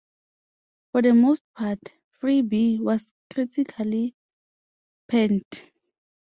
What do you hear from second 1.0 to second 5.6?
the most part, "Freebie" was critically panned.